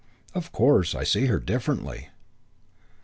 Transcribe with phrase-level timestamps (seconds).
[0.33, 2.09] Of course I see her differently."